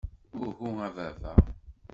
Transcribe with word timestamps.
Uhu 0.47 0.69
a 0.85 0.89
baba! 0.95 1.31